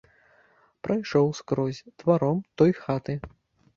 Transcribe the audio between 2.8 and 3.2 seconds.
хаты.